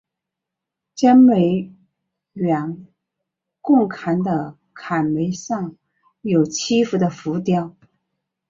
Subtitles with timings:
[0.95, 1.75] 尖楣
[2.33, 2.87] 圆
[3.61, 5.75] 拱龛的龛楣上
[6.21, 7.75] 有七佛的浮雕。